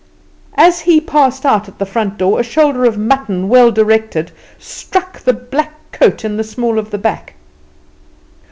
As 0.57 0.79
he 0.79 0.99
passed 0.99 1.45
out 1.45 1.67
at 1.67 1.77
the 1.77 1.85
front 1.85 2.17
door 2.17 2.39
a 2.39 2.43
shoulder 2.43 2.85
of 2.85 2.97
mutton, 2.97 3.49
well 3.49 3.71
directed, 3.71 4.31
struck 4.57 5.19
the 5.19 5.31
black 5.33 5.75
coat 5.91 6.25
in 6.25 6.37
the 6.37 6.43
small 6.43 6.79
of 6.79 6.89
the 6.89 6.97
back. 6.97 7.35